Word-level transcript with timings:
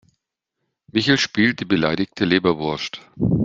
Michel 0.91 1.19
spielt 1.19 1.59
die 1.59 1.65
beleidigte 1.65 2.25
Leberwurst. 2.25 3.01